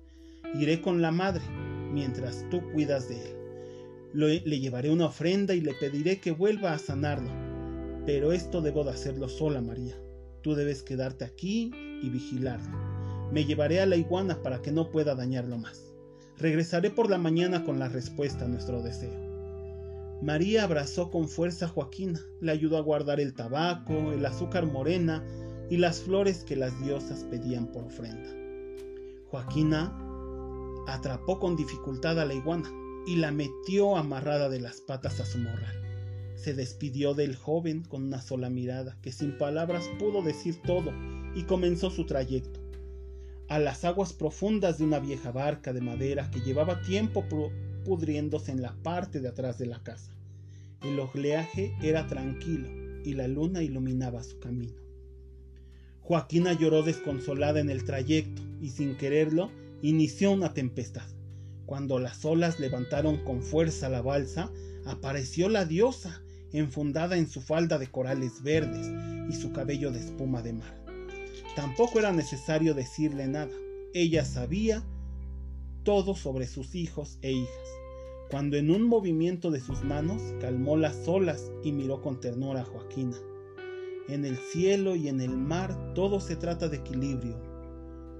Iré 0.54 0.80
con 0.80 1.02
la 1.02 1.12
madre, 1.12 1.42
mientras 1.92 2.44
tú 2.50 2.62
cuidas 2.72 3.08
de 3.08 3.16
él. 3.20 3.36
le 4.12 4.60
llevaré 4.60 4.90
una 4.90 5.06
ofrenda 5.06 5.54
y 5.54 5.60
le 5.60 5.74
pediré 5.74 6.18
que 6.18 6.32
vuelva 6.32 6.72
a 6.72 6.78
sanarlo. 6.78 7.30
Pero 8.06 8.32
esto 8.32 8.60
debo 8.60 8.84
de 8.84 8.90
hacerlo 8.90 9.28
sola, 9.28 9.60
María. 9.60 9.96
Tú 10.42 10.54
debes 10.54 10.82
quedarte 10.82 11.24
aquí 11.24 11.70
y 12.02 12.08
vigilarlo. 12.10 12.76
Me 13.32 13.44
llevaré 13.44 13.80
a 13.80 13.86
la 13.86 13.96
iguana 13.96 14.42
para 14.42 14.62
que 14.62 14.72
no 14.72 14.90
pueda 14.90 15.14
dañarlo 15.14 15.58
más. 15.58 15.92
Regresaré 16.38 16.90
por 16.90 17.08
la 17.08 17.18
mañana 17.18 17.64
con 17.64 17.78
la 17.78 17.88
respuesta 17.88 18.44
a 18.44 18.48
nuestro 18.48 18.82
deseo. 18.82 19.23
María 20.24 20.64
abrazó 20.64 21.10
con 21.10 21.28
fuerza 21.28 21.66
a 21.66 21.68
Joaquina, 21.68 22.18
le 22.40 22.50
ayudó 22.50 22.78
a 22.78 22.80
guardar 22.80 23.20
el 23.20 23.34
tabaco, 23.34 24.10
el 24.10 24.24
azúcar 24.24 24.64
morena 24.64 25.22
y 25.68 25.76
las 25.76 26.00
flores 26.00 26.44
que 26.44 26.56
las 26.56 26.82
diosas 26.82 27.24
pedían 27.24 27.66
por 27.70 27.84
ofrenda. 27.84 28.30
Joaquina 29.26 29.94
atrapó 30.86 31.38
con 31.38 31.56
dificultad 31.56 32.18
a 32.18 32.24
la 32.24 32.32
iguana 32.32 32.72
y 33.06 33.16
la 33.16 33.32
metió 33.32 33.98
amarrada 33.98 34.48
de 34.48 34.60
las 34.60 34.80
patas 34.80 35.20
a 35.20 35.26
su 35.26 35.36
morral. 35.36 35.82
Se 36.36 36.54
despidió 36.54 37.12
del 37.12 37.36
joven 37.36 37.82
con 37.82 38.04
una 38.04 38.22
sola 38.22 38.48
mirada, 38.48 38.96
que 39.02 39.12
sin 39.12 39.36
palabras 39.36 39.90
pudo 39.98 40.22
decir 40.22 40.56
todo, 40.62 40.90
y 41.34 41.42
comenzó 41.42 41.90
su 41.90 42.06
trayecto. 42.06 42.60
A 43.48 43.58
las 43.58 43.84
aguas 43.84 44.14
profundas 44.14 44.78
de 44.78 44.84
una 44.84 45.00
vieja 45.00 45.32
barca 45.32 45.74
de 45.74 45.82
madera 45.82 46.30
que 46.30 46.40
llevaba 46.40 46.80
tiempo 46.80 47.26
pudriéndose 47.84 48.52
en 48.52 48.62
la 48.62 48.74
parte 48.82 49.20
de 49.20 49.28
atrás 49.28 49.58
de 49.58 49.66
la 49.66 49.82
casa. 49.82 50.13
El 50.84 51.00
oleaje 51.00 51.74
era 51.82 52.06
tranquilo 52.06 52.68
y 53.04 53.14
la 53.14 53.26
luna 53.26 53.62
iluminaba 53.62 54.22
su 54.22 54.38
camino. 54.38 54.74
Joaquina 56.00 56.52
lloró 56.52 56.82
desconsolada 56.82 57.60
en 57.60 57.70
el 57.70 57.84
trayecto 57.84 58.42
y 58.60 58.68
sin 58.68 58.94
quererlo 58.96 59.50
inició 59.80 60.30
una 60.30 60.52
tempestad. 60.52 61.06
Cuando 61.64 61.98
las 61.98 62.22
olas 62.26 62.60
levantaron 62.60 63.24
con 63.24 63.40
fuerza 63.40 63.88
la 63.88 64.02
balsa, 64.02 64.50
apareció 64.84 65.48
la 65.48 65.64
diosa, 65.64 66.22
enfundada 66.52 67.16
en 67.16 67.30
su 67.30 67.40
falda 67.40 67.78
de 67.78 67.86
corales 67.86 68.42
verdes 68.42 68.86
y 69.30 69.32
su 69.40 69.52
cabello 69.52 69.90
de 69.90 70.00
espuma 70.00 70.42
de 70.42 70.52
mar. 70.52 70.84
Tampoco 71.56 71.98
era 71.98 72.12
necesario 72.12 72.74
decirle 72.74 73.26
nada. 73.26 73.52
Ella 73.94 74.26
sabía 74.26 74.82
todo 75.82 76.14
sobre 76.14 76.46
sus 76.46 76.74
hijos 76.74 77.18
e 77.22 77.32
hijas 77.32 77.83
cuando 78.30 78.56
en 78.56 78.70
un 78.70 78.82
movimiento 78.82 79.50
de 79.50 79.60
sus 79.60 79.84
manos 79.84 80.22
calmó 80.40 80.76
las 80.76 81.06
olas 81.06 81.50
y 81.62 81.72
miró 81.72 82.00
con 82.00 82.20
ternura 82.20 82.62
a 82.62 82.64
Joaquina. 82.64 83.16
En 84.08 84.24
el 84.24 84.36
cielo 84.36 84.96
y 84.96 85.08
en 85.08 85.20
el 85.20 85.36
mar 85.36 85.94
todo 85.94 86.20
se 86.20 86.36
trata 86.36 86.68
de 86.68 86.78
equilibrio. 86.78 87.36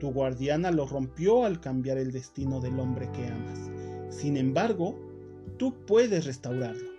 Tu 0.01 0.11
guardiana 0.11 0.71
lo 0.71 0.87
rompió 0.87 1.45
al 1.45 1.61
cambiar 1.61 1.99
el 1.99 2.13
destino 2.13 2.61
del 2.61 2.79
hombre 2.79 3.11
que 3.13 3.27
amas. 3.27 3.71
Sin 4.11 4.37
embargo, 4.37 4.99
tú 5.59 5.75
puedes 5.87 6.25
restaurarlo. 6.27 6.91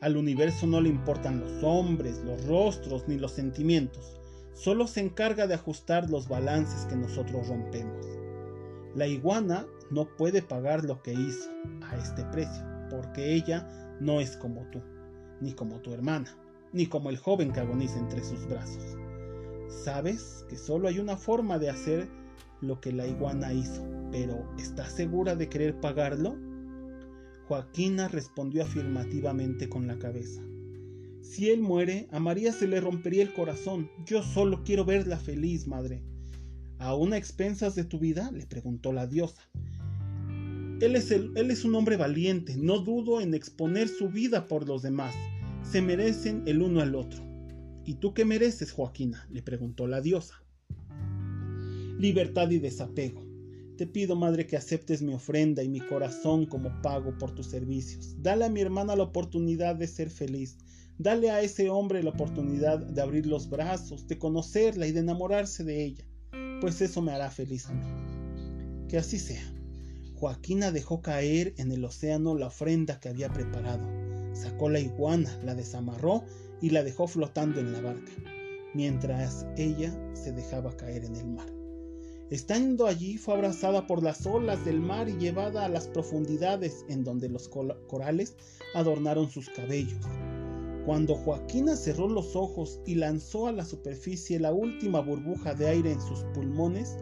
Al 0.00 0.16
universo 0.16 0.66
no 0.66 0.80
le 0.80 0.88
importan 0.88 1.40
los 1.40 1.62
hombres, 1.62 2.22
los 2.24 2.44
rostros 2.46 3.08
ni 3.08 3.18
los 3.18 3.32
sentimientos. 3.32 4.20
Solo 4.52 4.86
se 4.86 5.00
encarga 5.00 5.46
de 5.46 5.54
ajustar 5.54 6.10
los 6.10 6.28
balances 6.28 6.86
que 6.86 6.96
nosotros 6.96 7.48
rompemos. 7.48 8.06
La 8.94 9.06
iguana 9.06 9.66
no 9.90 10.06
puede 10.16 10.42
pagar 10.42 10.84
lo 10.84 11.02
que 11.02 11.12
hizo 11.12 11.50
a 11.82 11.96
este 11.96 12.24
precio, 12.26 12.64
porque 12.90 13.34
ella 13.34 13.68
no 14.00 14.20
es 14.20 14.36
como 14.36 14.62
tú, 14.70 14.80
ni 15.40 15.52
como 15.52 15.80
tu 15.80 15.92
hermana, 15.92 16.36
ni 16.72 16.86
como 16.86 17.10
el 17.10 17.18
joven 17.18 17.52
que 17.52 17.60
agoniza 17.60 17.98
entre 17.98 18.22
sus 18.24 18.46
brazos. 18.46 18.96
Sabes 19.68 20.44
que 20.48 20.56
solo 20.56 20.88
hay 20.88 20.98
una 20.98 21.16
forma 21.16 21.58
de 21.58 21.70
hacer 21.70 22.08
lo 22.60 22.80
que 22.80 22.92
la 22.92 23.06
iguana 23.06 23.52
hizo, 23.52 23.84
pero 24.10 24.48
¿estás 24.58 24.92
segura 24.92 25.34
de 25.34 25.48
querer 25.48 25.80
pagarlo? 25.80 26.36
Joaquina 27.48 28.08
respondió 28.08 28.62
afirmativamente 28.62 29.68
con 29.68 29.86
la 29.86 29.98
cabeza. 29.98 30.42
Si 31.20 31.50
él 31.50 31.60
muere, 31.60 32.08
a 32.12 32.20
María 32.20 32.52
se 32.52 32.68
le 32.68 32.80
rompería 32.80 33.22
el 33.22 33.32
corazón. 33.32 33.90
Yo 34.06 34.22
solo 34.22 34.62
quiero 34.62 34.84
verla 34.84 35.16
feliz, 35.18 35.66
madre. 35.66 36.02
¿Aún 36.78 37.12
a 37.12 37.16
expensas 37.16 37.74
de 37.74 37.84
tu 37.84 37.98
vida? 37.98 38.30
le 38.30 38.46
preguntó 38.46 38.92
la 38.92 39.06
diosa. 39.06 39.42
Él 40.84 40.96
es, 41.50 41.64
un 41.64 41.74
hombre 41.76 41.96
valiente, 41.96 42.58
no 42.58 42.78
dudo 42.78 43.22
en 43.22 43.32
exponer 43.32 43.88
su 43.88 44.10
vida 44.10 44.46
por 44.46 44.68
los 44.68 44.82
demás. 44.82 45.14
Se 45.62 45.80
merecen 45.80 46.42
el 46.44 46.60
uno 46.60 46.82
al 46.82 46.94
otro. 46.94 47.22
¿Y 47.86 47.94
tú 47.94 48.12
qué 48.12 48.26
mereces, 48.26 48.70
Joaquina? 48.70 49.26
le 49.30 49.42
preguntó 49.42 49.86
la 49.86 50.02
diosa. 50.02 50.42
Libertad 51.98 52.50
y 52.50 52.58
desapego. 52.58 53.24
Te 53.78 53.86
pido, 53.86 54.14
madre, 54.14 54.46
que 54.46 54.58
aceptes 54.58 55.00
mi 55.00 55.14
ofrenda 55.14 55.62
y 55.62 55.70
mi 55.70 55.80
corazón 55.80 56.44
como 56.44 56.82
pago 56.82 57.16
por 57.16 57.34
tus 57.34 57.46
servicios. 57.46 58.14
Dale 58.18 58.44
a 58.44 58.50
mi 58.50 58.60
hermana 58.60 58.94
la 58.94 59.04
oportunidad 59.04 59.76
de 59.76 59.86
ser 59.86 60.10
feliz. 60.10 60.58
Dale 60.98 61.30
a 61.30 61.40
ese 61.40 61.70
hombre 61.70 62.02
la 62.02 62.10
oportunidad 62.10 62.78
de 62.78 63.00
abrir 63.00 63.24
los 63.24 63.48
brazos, 63.48 64.06
de 64.06 64.18
conocerla 64.18 64.86
y 64.86 64.92
de 64.92 65.00
enamorarse 65.00 65.64
de 65.64 65.82
ella, 65.82 66.04
pues 66.60 66.82
eso 66.82 67.00
me 67.00 67.12
hará 67.12 67.30
feliz 67.30 67.66
a 67.68 67.72
mí. 67.72 67.86
Que 68.86 68.98
así 68.98 69.18
sea. 69.18 69.42
Joaquina 70.24 70.72
dejó 70.72 71.02
caer 71.02 71.52
en 71.58 71.70
el 71.70 71.84
océano 71.84 72.34
la 72.34 72.46
ofrenda 72.46 72.98
que 72.98 73.10
había 73.10 73.28
preparado. 73.28 73.86
Sacó 74.32 74.70
la 74.70 74.80
iguana, 74.80 75.38
la 75.44 75.54
desamarró 75.54 76.24
y 76.62 76.70
la 76.70 76.82
dejó 76.82 77.06
flotando 77.06 77.60
en 77.60 77.74
la 77.74 77.82
barca, 77.82 78.10
mientras 78.72 79.44
ella 79.58 79.94
se 80.14 80.32
dejaba 80.32 80.74
caer 80.78 81.04
en 81.04 81.16
el 81.16 81.26
mar. 81.26 81.52
Estando 82.30 82.86
allí 82.86 83.18
fue 83.18 83.34
abrazada 83.34 83.86
por 83.86 84.02
las 84.02 84.24
olas 84.24 84.64
del 84.64 84.80
mar 84.80 85.10
y 85.10 85.18
llevada 85.18 85.66
a 85.66 85.68
las 85.68 85.88
profundidades 85.88 86.86
en 86.88 87.04
donde 87.04 87.28
los 87.28 87.46
corales 87.86 88.34
adornaron 88.74 89.28
sus 89.28 89.50
cabellos. 89.50 90.00
Cuando 90.86 91.16
Joaquina 91.16 91.76
cerró 91.76 92.08
los 92.08 92.34
ojos 92.34 92.80
y 92.86 92.94
lanzó 92.94 93.46
a 93.46 93.52
la 93.52 93.66
superficie 93.66 94.40
la 94.40 94.54
última 94.54 95.00
burbuja 95.00 95.52
de 95.52 95.68
aire 95.68 95.92
en 95.92 96.00
sus 96.00 96.20
pulmones, 96.32 96.96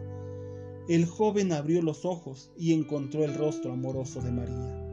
el 0.89 1.05
joven 1.05 1.53
abrió 1.53 1.81
los 1.81 2.03
ojos 2.03 2.51
y 2.57 2.73
encontró 2.73 3.23
el 3.23 3.33
rostro 3.35 3.71
amoroso 3.71 4.21
de 4.21 4.31
María. 4.31 4.83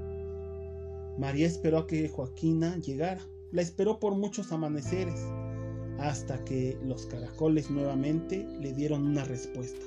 María 1.19 1.47
esperó 1.47 1.79
a 1.79 1.87
que 1.87 2.09
Joaquina 2.09 2.77
llegara. 2.79 3.21
La 3.53 3.63
esperó 3.63 3.99
por 3.99 4.15
muchos 4.15 4.53
amaneceres, 4.53 5.21
hasta 5.99 6.45
que 6.45 6.79
los 6.85 7.07
caracoles 7.07 7.69
nuevamente 7.69 8.47
le 8.61 8.73
dieron 8.73 9.05
una 9.05 9.25
respuesta. 9.25 9.85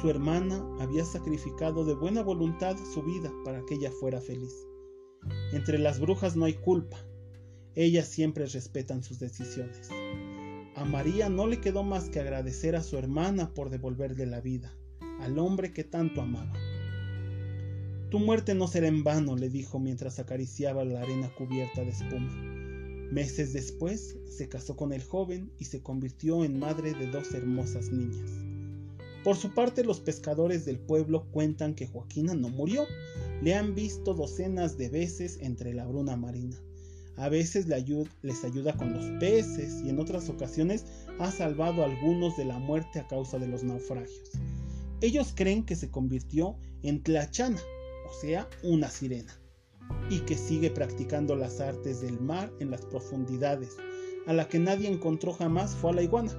Su 0.00 0.10
hermana 0.10 0.60
había 0.80 1.04
sacrificado 1.04 1.84
de 1.84 1.94
buena 1.94 2.22
voluntad 2.22 2.76
su 2.92 3.02
vida 3.02 3.32
para 3.44 3.64
que 3.64 3.76
ella 3.76 3.92
fuera 3.92 4.20
feliz. 4.20 4.52
Entre 5.52 5.78
las 5.78 6.00
brujas 6.00 6.34
no 6.34 6.46
hay 6.46 6.54
culpa, 6.54 6.98
ellas 7.76 8.08
siempre 8.08 8.44
respetan 8.46 9.04
sus 9.04 9.20
decisiones. 9.20 9.88
A 10.74 10.84
María 10.84 11.28
no 11.28 11.46
le 11.46 11.60
quedó 11.60 11.84
más 11.84 12.08
que 12.08 12.18
agradecer 12.18 12.74
a 12.74 12.82
su 12.82 12.98
hermana 12.98 13.54
por 13.54 13.70
devolverle 13.70 14.26
la 14.26 14.40
vida, 14.40 14.76
al 15.20 15.38
hombre 15.38 15.72
que 15.72 15.84
tanto 15.84 16.22
amaba. 16.22 16.52
Tu 18.10 18.18
muerte 18.18 18.54
no 18.54 18.68
será 18.68 18.86
en 18.86 19.02
vano, 19.02 19.36
le 19.36 19.48
dijo 19.48 19.78
mientras 19.78 20.18
acariciaba 20.18 20.84
la 20.84 21.00
arena 21.00 21.34
cubierta 21.34 21.82
de 21.82 21.90
espuma. 21.90 22.32
Meses 23.10 23.52
después 23.52 24.16
se 24.28 24.48
casó 24.48 24.76
con 24.76 24.92
el 24.92 25.02
joven 25.02 25.50
y 25.58 25.66
se 25.66 25.82
convirtió 25.82 26.44
en 26.44 26.58
madre 26.58 26.94
de 26.94 27.06
dos 27.08 27.32
hermosas 27.34 27.90
niñas. 27.90 28.30
Por 29.24 29.36
su 29.36 29.54
parte, 29.54 29.84
los 29.84 30.00
pescadores 30.00 30.64
del 30.64 30.78
pueblo 30.78 31.26
cuentan 31.30 31.74
que 31.74 31.86
Joaquina 31.86 32.34
no 32.34 32.50
murió. 32.50 32.84
Le 33.40 33.54
han 33.54 33.74
visto 33.74 34.14
docenas 34.14 34.76
de 34.76 34.90
veces 34.90 35.38
entre 35.40 35.72
la 35.72 35.86
bruna 35.86 36.16
marina. 36.16 36.56
A 37.16 37.28
veces 37.28 37.66
les 37.66 38.44
ayuda 38.44 38.76
con 38.76 38.92
los 38.92 39.06
peces 39.20 39.82
y 39.82 39.88
en 39.88 39.98
otras 39.98 40.28
ocasiones 40.28 40.84
ha 41.18 41.30
salvado 41.30 41.82
a 41.82 41.86
algunos 41.86 42.36
de 42.36 42.44
la 42.44 42.58
muerte 42.58 42.98
a 42.98 43.06
causa 43.06 43.38
de 43.38 43.48
los 43.48 43.62
naufragios. 43.64 44.30
Ellos 45.00 45.32
creen 45.34 45.64
que 45.64 45.76
se 45.76 45.90
convirtió 45.90 46.56
en 46.82 47.02
Tlachana, 47.02 47.60
o 48.08 48.20
sea, 48.20 48.48
una 48.62 48.88
sirena, 48.88 49.38
y 50.10 50.20
que 50.20 50.36
sigue 50.36 50.70
practicando 50.70 51.36
las 51.36 51.60
artes 51.60 52.00
del 52.00 52.20
mar 52.20 52.52
en 52.60 52.70
las 52.70 52.84
profundidades. 52.86 53.76
A 54.26 54.32
la 54.32 54.48
que 54.48 54.58
nadie 54.58 54.88
encontró 54.88 55.32
jamás 55.32 55.74
fue 55.74 55.90
a 55.90 55.94
la 55.94 56.02
iguana. 56.02 56.32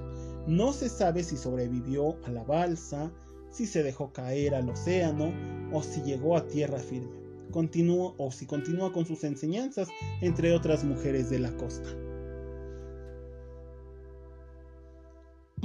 No 0.46 0.72
se 0.72 0.88
sabe 0.88 1.22
si 1.22 1.36
sobrevivió 1.36 2.16
a 2.24 2.30
la 2.30 2.44
balsa, 2.44 3.12
si 3.50 3.66
se 3.66 3.82
dejó 3.82 4.12
caer 4.12 4.54
al 4.54 4.68
océano 4.68 5.32
o 5.72 5.82
si 5.82 6.02
llegó 6.02 6.36
a 6.36 6.46
tierra 6.46 6.78
firme 6.78 7.26
continúa 7.56 8.12
o 8.18 8.30
si 8.30 8.44
continúa 8.44 8.92
con 8.92 9.06
sus 9.06 9.24
enseñanzas, 9.24 9.88
entre 10.20 10.52
otras 10.52 10.84
mujeres 10.84 11.30
de 11.30 11.38
la 11.38 11.56
costa. 11.56 11.88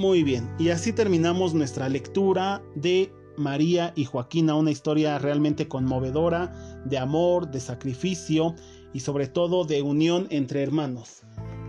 Muy 0.02 0.24
bien, 0.24 0.52
y 0.58 0.70
así 0.70 0.92
terminamos 0.92 1.54
nuestra 1.54 1.88
lectura 1.88 2.60
de 2.74 3.12
María 3.36 3.92
y 3.94 4.04
Joaquina, 4.04 4.56
una 4.56 4.72
historia 4.72 5.16
realmente 5.20 5.68
conmovedora 5.68 6.52
de 6.84 6.98
amor, 6.98 7.52
de 7.52 7.60
sacrificio 7.60 8.56
y 8.92 8.98
sobre 8.98 9.28
todo 9.28 9.62
de 9.62 9.80
unión 9.80 10.26
entre 10.30 10.60
hermanos. 10.60 11.22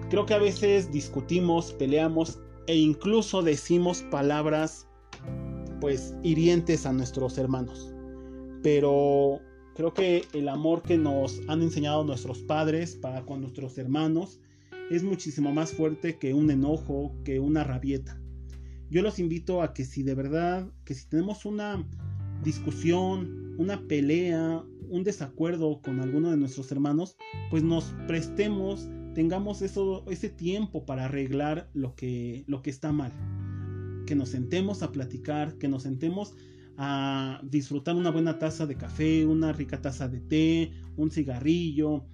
Creo 0.10 0.26
que 0.26 0.34
a 0.34 0.40
veces 0.40 0.92
discutimos, 0.92 1.74
peleamos 1.74 2.40
e 2.66 2.76
incluso 2.76 3.44
decimos 3.44 4.02
palabras 4.10 4.88
pues 5.80 6.16
hirientes 6.24 6.88
a 6.88 6.92
nuestros 6.92 7.38
hermanos. 7.38 7.94
Pero 8.64 9.42
Creo 9.76 9.94
que 9.94 10.24
el 10.34 10.50
amor 10.50 10.82
que 10.82 10.98
nos 10.98 11.40
han 11.48 11.62
enseñado 11.62 12.04
nuestros 12.04 12.40
padres 12.40 12.96
para 12.96 13.24
con 13.26 13.42
nuestros 13.42 13.78
hermanos 13.78 14.40
es 14.92 15.04
muchísimo 15.04 15.52
más 15.52 15.72
fuerte 15.72 16.18
que 16.18 16.34
un 16.34 16.52
enojo, 16.52 17.12
que 17.24 17.40
una 17.40 17.64
rabieta. 17.64 18.23
Yo 18.94 19.02
los 19.02 19.18
invito 19.18 19.64
a 19.64 19.74
que 19.74 19.86
si 19.86 20.04
de 20.04 20.14
verdad, 20.14 20.72
que 20.86 20.94
si 20.94 21.10
tenemos 21.10 21.46
una 21.46 21.84
discusión, 22.44 23.56
una 23.58 23.88
pelea, 23.88 24.64
un 24.88 25.04
desacuerdo 25.04 25.82
con 25.82 26.00
alguno 26.00 26.30
de 26.30 26.38
nuestros 26.38 26.72
hermanos, 26.72 27.18
pues 27.50 27.64
nos 27.64 27.86
prestemos, 28.06 28.88
tengamos 29.16 29.64
eso, 29.64 30.06
ese 30.12 30.30
tiempo 30.30 30.86
para 30.86 31.06
arreglar 31.06 31.72
lo 31.74 31.96
que, 31.96 32.44
lo 32.46 32.62
que 32.62 32.70
está 32.70 32.92
mal. 32.92 33.12
Que 34.06 34.14
nos 34.14 34.30
sentemos 34.30 34.84
a 34.84 34.92
platicar, 34.92 35.58
que 35.58 35.68
nos 35.68 35.82
sentemos 35.82 36.36
a 36.78 37.42
disfrutar 37.44 37.96
una 37.96 38.12
buena 38.12 38.38
taza 38.38 38.68
de 38.68 38.78
café, 38.78 39.26
una 39.26 39.54
rica 39.54 39.82
taza 39.82 40.08
de 40.08 40.20
té, 40.20 40.72
un 40.98 41.10
cigarrillo, 41.10 42.06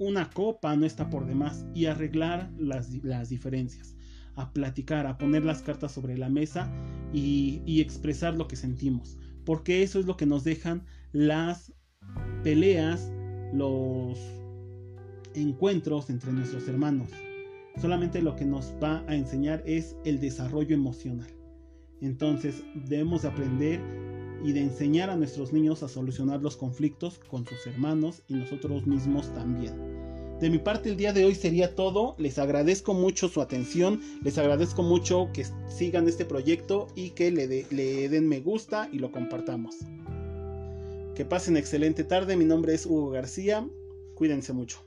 una 0.00 0.30
copa 0.30 0.74
no 0.74 0.86
está 0.86 1.10
por 1.10 1.26
demás 1.26 1.66
y 1.74 1.84
arreglar 1.84 2.50
las, 2.56 2.90
diferencias, 3.28 3.94
a 4.40 4.52
platicar, 4.52 5.06
a 5.06 5.18
poner 5.18 5.44
las 5.44 5.62
cartas 5.62 5.92
sobre 5.92 6.16
la 6.16 6.28
mesa 6.28 6.70
y, 7.12 7.62
y 7.66 7.80
expresar 7.80 8.34
lo 8.36 8.48
que 8.48 8.56
sentimos, 8.56 9.18
porque 9.44 9.82
eso 9.82 9.98
es 10.00 10.06
lo 10.06 10.16
que 10.16 10.26
nos 10.26 10.44
dejan 10.44 10.84
las 11.12 11.72
peleas, 12.42 13.10
los 13.52 14.18
encuentros 15.34 16.10
entre 16.10 16.32
nuestros 16.32 16.68
hermanos. 16.68 17.10
Solamente 17.80 18.20
lo 18.20 18.36
que 18.36 18.44
nos 18.44 18.74
va 18.82 19.04
a 19.06 19.14
enseñar 19.14 19.62
es 19.64 19.96
el 20.04 20.20
desarrollo 20.20 20.74
emocional. 20.74 21.30
Entonces 22.00 22.62
debemos 22.86 23.24
aprender 23.24 23.80
y 24.44 24.52
de 24.52 24.62
enseñar 24.62 25.10
a 25.10 25.16
nuestros 25.16 25.52
niños 25.52 25.82
a 25.82 25.88
solucionar 25.88 26.42
los 26.42 26.56
conflictos 26.56 27.18
con 27.18 27.46
sus 27.46 27.66
hermanos 27.66 28.22
y 28.28 28.34
nosotros 28.34 28.86
mismos 28.86 29.32
también. 29.34 29.89
De 30.40 30.48
mi 30.48 30.56
parte 30.58 30.88
el 30.88 30.96
día 30.96 31.12
de 31.12 31.26
hoy 31.26 31.34
sería 31.34 31.74
todo. 31.74 32.14
Les 32.16 32.38
agradezco 32.38 32.94
mucho 32.94 33.28
su 33.28 33.42
atención. 33.42 34.00
Les 34.24 34.38
agradezco 34.38 34.82
mucho 34.82 35.28
que 35.34 35.44
sigan 35.68 36.08
este 36.08 36.24
proyecto 36.24 36.88
y 36.94 37.10
que 37.10 37.30
le, 37.30 38.08
den 38.08 38.26
me 38.26 38.40
gusta 38.40 38.88
y 38.90 38.98
lo 38.98 39.12
compartamos. 39.12 39.76
Que 41.14 41.26
pasen 41.26 41.58
excelente 41.58 42.04
tarde. 42.04 42.36
Mi 42.36 42.46
nombre 42.46 42.72
es 42.72 42.86
Hugo 42.86 43.10
García. 43.10 43.68
Cuídense 44.14 44.54
mucho. 44.54 44.82